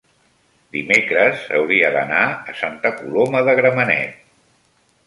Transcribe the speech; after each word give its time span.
dimecres 0.77 1.43
hauria 1.59 1.91
d'anar 1.97 2.25
a 2.31 2.57
Santa 2.63 2.95
Coloma 3.03 3.47
de 3.51 3.57
Gramenet. 3.63 4.21